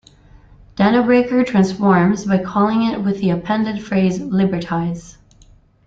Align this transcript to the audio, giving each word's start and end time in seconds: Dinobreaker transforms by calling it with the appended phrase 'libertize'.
Dinobreaker 0.77 1.45
transforms 1.45 2.25
by 2.25 2.39
calling 2.41 2.81
it 2.91 3.03
with 3.03 3.19
the 3.19 3.29
appended 3.29 3.83
phrase 3.85 4.17
'libertize'. 4.17 5.17